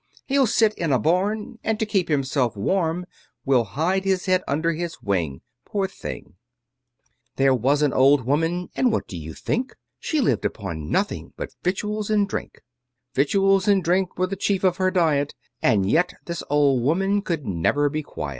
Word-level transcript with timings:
He'll 0.25 0.47
sit 0.47 0.73
in 0.79 0.91
a 0.91 0.97
barn, 0.97 1.59
And 1.63 1.77
to 1.77 1.85
keep 1.85 2.09
himself 2.09 2.57
warm, 2.57 3.05
Will 3.45 3.65
hide 3.65 4.03
his 4.03 4.25
head 4.25 4.41
under 4.47 4.73
his 4.73 4.99
wing, 5.03 5.41
Poor 5.63 5.87
thing! 5.87 6.37
There 7.35 7.53
was 7.53 7.83
an 7.83 7.93
old 7.93 8.25
woman, 8.25 8.71
and 8.75 8.91
what 8.91 9.07
do 9.07 9.15
you 9.15 9.35
think? 9.35 9.75
She 9.99 10.19
lived 10.19 10.43
upon 10.43 10.89
nothing 10.89 11.33
but 11.37 11.53
victuals 11.63 12.09
and 12.09 12.27
drink: 12.27 12.63
Victuals 13.13 13.67
and 13.67 13.83
drink 13.83 14.17
were 14.17 14.25
the 14.25 14.35
chief 14.35 14.63
of 14.63 14.77
her 14.77 14.89
diet; 14.89 15.35
And 15.61 15.87
yet 15.87 16.15
this 16.25 16.41
old 16.49 16.81
woman 16.81 17.21
could 17.21 17.45
never 17.45 17.87
be 17.87 18.01
quiet. 18.01 18.29